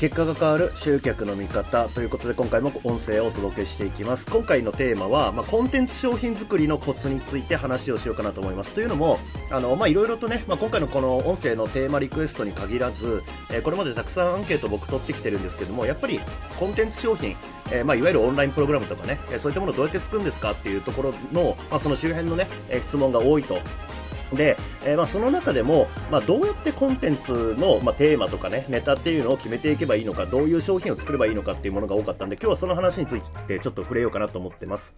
[0.00, 4.24] 結果が変わる集客の見方ということで今回も音声をお届けしていきます。
[4.24, 8.70] 今回のテーマは、まあ、コンテンツ商品作りのコツについて話をしようかなと思います。
[8.70, 9.18] というのも
[9.50, 16.18] あの、まあ、いろいろとね、まあ、今回のこの音声のテーマリクエストに限らず、えー、これまでたくさんアンケート僕取ってきてるんですけどもやっぱり
[16.58, 17.36] コンテンツ商品
[17.70, 23.58] えー、まあ、いわゆるオンラインプログラムとかね、えそういったものをどうやって作るんですかっていうところの、まあ、その周辺のね、え質問が多いと。
[24.32, 34.94] で、えー、まあその中でも、まあ、どうやってコンテンツの、まあ、テーマとかね、ネタっていうのを決めていけばいいのか、どういう商品を作ればいいのかっていうものが多かったんで、今日はその話についてちょっと触れようかなと思ってます。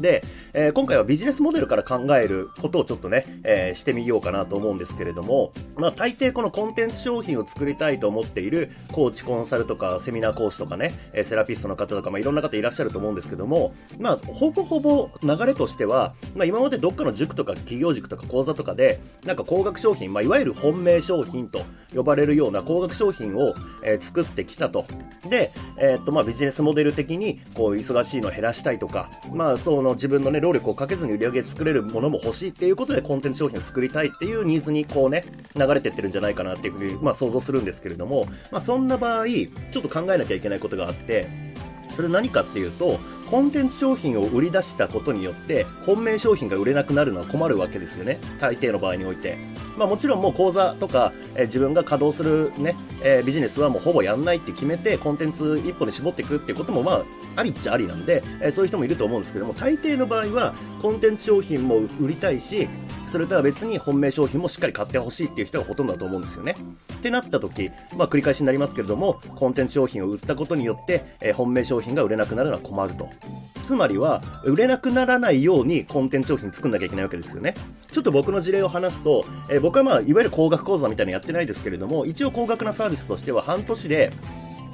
[0.00, 21.62] で、えー、今回はビジネスモデルから考えることをちょっとね、えー、してみようかなと思うんですけれども、まあ大抵このコンテンツ商品を作りたいと思っているコーチコンサルとかセミナー講師とかね、えー、セラピストの方とか、まあいろんな方いらっしゃると思うんですけども、まあほぼほぼ流れとしては、まあ今までどっかの塾とか企業塾とか講座とかで、なんか高額商品、まあいわゆる本命商品と
[21.94, 24.84] 呼ばれるような高額商品を、えー、作ってきたと。
[25.28, 35.24] で、えー、っとまあビジネスモデル的にこう忙しいのを減らしたいとか、まあそうその自分のね、労力をかけずに売り上げ作れるものも欲しいっていうことでコンテンツ商品を作りたいっていうニーズにこうね、
[35.56, 41.26] 流れてってるんじゃないかなっていうふうに、まあ想像するんですけれども、まあそんな場合、ちょっと考えなきゃいけないことがあって、
[41.96, 48.20] それ何かっていうと、コンテンツ商品を売り出したことによって、本命商品が売れなくなるのは困るわけですよね。
[48.38, 49.36] 大抵の場合において。
[49.76, 57.04] まあもちろんもう講座とか、え、自分が稼働するね、え、ビジネスはもうほぼやんないって決めて、コンテンツ一本で絞っていくっていうこともまあ、
[57.36, 62.68] ありっちゃありなんで、え、そういう人もいると思うんですけども、大抵の場合は、コンテンツ商品も売りたいし、
[63.12, 66.56] それとは別に本命商品もしっかり買ってほしいっていう人がほとんどだと思うんですよね。
[66.94, 73.10] ってなった時、まあ繰り返しになりますけれども、コンテンツ商品を売ったことによって、え、本命商品が売れなくなるのは困ると。
[73.62, 77.54] つまりは、売れなくならないようにコンテンツ商品作んなきゃいけないわけですよね。
[77.92, 84.10] ちょっと僕の事例を話すと、え、僕はまあ、いわゆる高額講座みたいなのやってないですけれども、一応高額なサービスとしては半年で、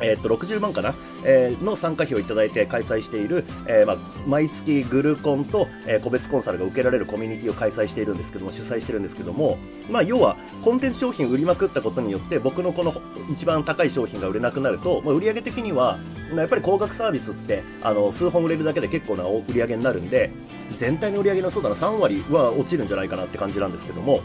[0.00, 9.58] え、っと、60万かな、えー、の参加費をいただいて開催している、えー、まあ、毎月グルコンと、えー、個別コンサルが受けられるコミュニティを開催しているんですけども、主催してるんですけども、
[9.90, 12.94] まあ、要は、コンテンツ商品売りまくったことによって、僕のこの
[13.30, 15.98] 一番高い商品が売れなくなると、まあ、売上的には、
[16.34, 20.30] やっぱり高額サービスって、あの、数本売れるだけで結構な売り上げになるんで、
[20.76, 24.20] 全体の売り上げのそうだな、3割は落ちるんじゃないかなって感じなんですけども、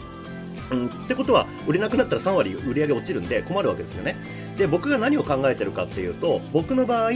[0.70, 4.16] うん、ってことは、売れなくなったら3割売り上げ落ちるんで困るわけですよね。
[4.56, 7.12] で、僕が何を考えてるかっていうと、僕の場合、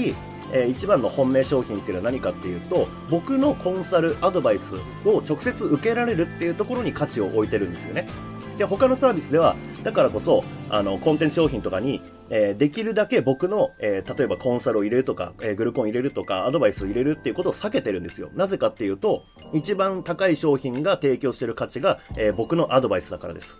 [0.53, 4.75] えー、一番の本命商品っていうのは何かっていうと、僕のコンサル、アドバイス
[5.07, 8.09] を直接受けられるっていうところに価値を置いてるんですよね。
[8.57, 18.31] で、他のサービスでは、だからこそ、あの、コンテンツ商品とかに、えー、できるだけ僕の、えー、例えばコンサルを入れるとか、えー、グルコン入れるとか、アドバイスを入れるっていうことを避けてるんですよ。
[18.35, 23.59] なぜかっていうと、一番高い商品が提供してる価値が、え僕のアドバイスだからです。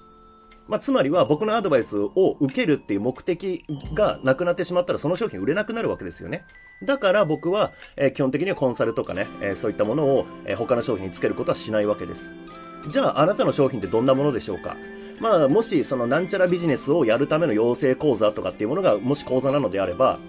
[0.69, 3.65] まあ、つまりは僕のアドバイスを受けるっていう目的
[3.95, 6.45] がなくなってしまったらその商品売れなくなるわけですよね。
[6.85, 12.21] だから僕は、え、基本的にはコンサルとかね、え、そういったものを、え、他の商品につけることはしないわけです。
[12.91, 14.77] じゃああなたの商品ってどんなものでしょうか？
[15.21, 20.21] まあ、もしそのなんちゃらビジネスをやるための養成講座とかっていうものがもし講座なのであれば、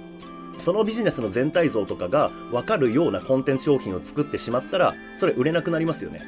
[0.58, 6.22] そのビジネスの全体像とかがわかるようなコンテンツ商品を作ってしまったら、それ売れなくなりますよね。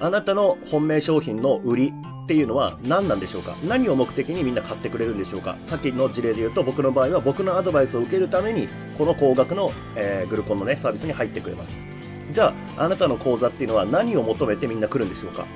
[0.00, 1.92] あなたの本命商品の売り
[2.24, 3.54] っていうのは何なんでしょうか？
[3.68, 5.56] 何を目的にみんな買ってくれるんでしょうか？
[5.66, 11.93] さっきの事例で言うと僕の場合は僕のアドバイスを受けるためにこの高額の、えー、グルコンのねサービスに入ってくれます。
[12.32, 15.46] じゃああなたの講座っていうのは何を求めてみんな来るんでしょうか？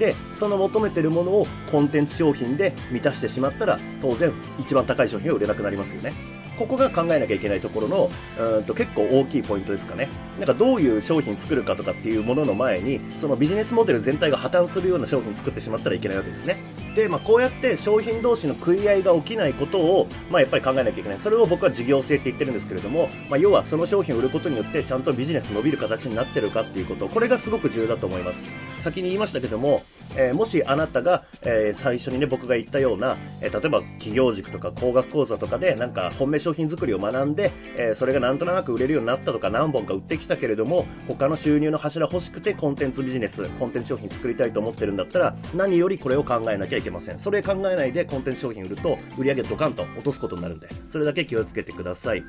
[0.00, 10.10] でその求めてるものをコンテンツ商品で満たしてしまったら当然一番高い商品は売れなくなりますよねここが考えなきゃいけないところの、うんと結構大きいポイントですかね。
[10.38, 16.62] なんかどういう商品作るかとかっていうものの前に、そのビジネスモデル全体が破綻するような商品作ってしまったらいけないわけですね。
[16.94, 21.18] で、まあこうやって商品同士の食い合いが起きないことを、まあやっぱり考えなきゃいけない。
[21.20, 28.46] それを僕は事業性って言ってるんですけれども、まあ要はその商品を売ることによってちゃんとビジネス伸びる形になってるかっていうこと、これがすごく重要だと思います。
[28.82, 29.82] 先に言いましたけども、
[30.16, 47.18] えー、もしあなたが、えー、最初にね、僕が言ったような、えー、例えば企業塾とか工学講座とかで、なんか本命商品作りを学んで、えそれがなんとなく売れるようになったとか何本か売ってきたけれども、他の収入の柱欲しくてコンテンツビジネス、コンテンツ商品作りたいと思ってるんだったら、何よりこれを考えなきゃいけません。
[47.18, 52.24] それ考えないでコンテンツ商品売ると、売り上げドカンと落とすことになるんで、それだけ気をつけてください。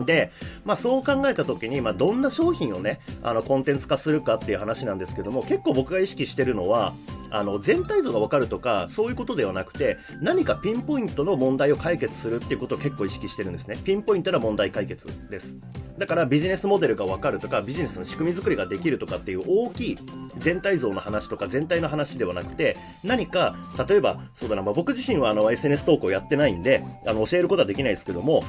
[0.00, 0.32] で、
[0.64, 6.94] まあそう考えた時に、まあどんな商品をね、あのコンテンツ化するかっていう話なんですけども、結構僕が意識してるのは、
[7.30, 13.76] あの、全体像がわかるとか、そういうことではなくて、何かピンポイントの問題を解決するっていうことを結構意識してるんですね。
[13.84, 15.56] ピンポイントな問題解決です。
[15.98, 19.98] だからビジネスモデルがわかるとか、ビジネスの仕組み作りができるとかっていう大きい
[20.38, 23.56] 全体像の話とか全体の話ではなくて、何か、
[23.88, 28.44] 例えば、そうだな、まあ、僕自身はあの SNS 投稿やってないんで、あの、教えることはできないですけども、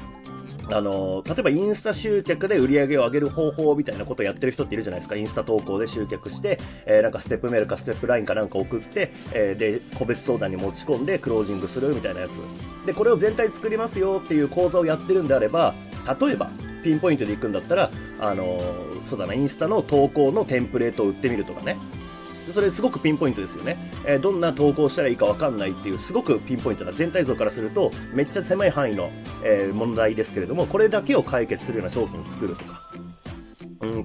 [0.71, 5.15] あの、例えばインスタ集客で売り上げを上げる方法みたいなことをやってる人っているじゃないですか。
[5.15, 12.41] インスタ投稿で集客して、えー、なんかステップメールかステップラインかなんか送って、えー、で、個別相談に持ち込んでクロージングするみたいなやつ。
[12.85, 15.73] で、これを全体作りますよっていう講座をやってるんであれば、
[16.19, 16.49] 例えば、
[16.83, 18.59] ピンポイントで行くんだったら、あの
[19.03, 21.77] そうだな、インスタの投稿のテンプレートを売ってみるとかね。
[22.53, 23.77] それすごくピンポイントですよね。
[24.05, 29.09] えー、どんな投稿したらいいかわかんないっていう、すごくピンポイントな全体像からすると、めっちゃ狭い範囲の、
[29.43, 32.84] えー、問題ですけれども、これだけを解決するような商品を作るとか。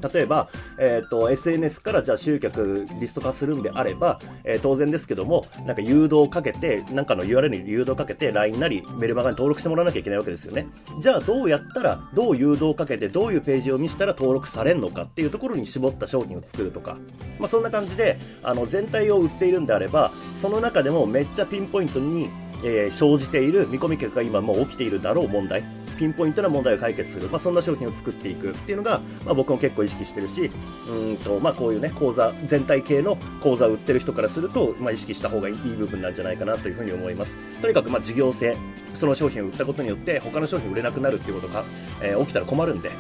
[0.00, 0.48] 例えば、
[0.78, 10.66] えっ、ー、と、SNS からじゃあ集客リスト化するんであれば、えー、当然ですけども、なんか誘導をかけて、なんかの URL に誘導をかけて、LINE なりメルマガに登録してもらわなきゃいけないわけですよね。
[11.00, 16.96] じゃあどうやったら、どう誘導をかけて、どういうページを見せたら登録されるのかっていうところに絞った商品を作るとか、
[17.38, 22.28] まあそんな感じで、あの、全体を売っているんであれば、その中でもめっちゃピンポイントに、
[22.62, 25.64] えー、生じている見込み客が今もう起きているだろう問題
[26.00, 30.50] ピンポイントな問題を解決する、まあ、そんな商品を作っていくっていうのが、まあ、僕も結構意識してるし、
[30.88, 37.36] うんと、まあ、こういうね、講座、全体系の講座を売ってる人からすると、まあ、意識した方がいい部分なんじゃないかなというふうに思います。
[37.60, 38.56] とにかく、まあ、事業性、
[38.94, 41.64] その商品を売ったことによって、他の商品売れなくなるっていうことが、
[42.00, 42.90] えー、起きたら困るんで、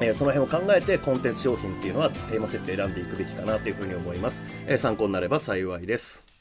[0.00, 4.42] えー、その辺を考えてコンテンツ商品っていうのはテーマ設定選んでいくべきかなというふうに思います。
[4.66, 6.37] えー、参考になれば幸いです。